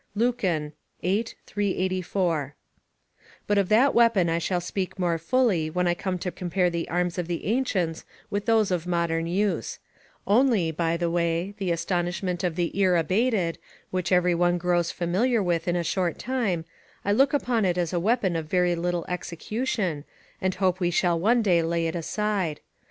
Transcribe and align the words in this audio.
Lucan, 0.15 0.73
viii. 1.03 1.23
384.] 1.45 2.55
But 3.45 3.59
of 3.59 3.69
that 3.69 3.93
weapon 3.93 4.29
I 4.31 4.39
shall 4.39 4.59
speak 4.59 4.97
more 4.97 5.19
fully 5.19 5.69
when 5.69 5.87
I 5.87 5.93
come 5.93 6.17
to 6.17 6.31
compare 6.31 6.71
the 6.71 6.89
arms 6.89 7.19
of 7.19 7.27
the 7.27 7.45
ancients 7.45 8.03
with 8.31 8.47
those 8.47 8.71
of 8.71 8.87
modern 8.87 9.27
use; 9.27 9.77
only, 10.25 10.71
by 10.71 10.97
the 10.97 11.11
way, 11.11 11.53
the 11.59 11.69
astonishment 11.69 12.43
of 12.43 12.55
the 12.55 12.75
ear 12.79 12.95
abated, 12.95 13.59
which 13.91 14.11
every 14.11 14.33
one 14.33 14.57
grows 14.57 14.89
familiar 14.89 15.43
with 15.43 15.67
in 15.67 15.75
a 15.75 15.83
short 15.83 16.17
time, 16.17 16.65
I 17.05 17.11
look 17.11 17.31
upon 17.31 17.63
it 17.63 17.77
as 17.77 17.93
a 17.93 17.99
weapon 17.99 18.35
of 18.35 18.47
very 18.47 18.73
little 18.75 19.05
execution, 19.07 20.03
and 20.41 20.55
hope 20.55 20.79
we 20.79 20.89
shall 20.89 21.19
one 21.19 21.43
day 21.43 21.61
lay 21.61 21.85
it 21.85 21.93
aside. 21.95 22.61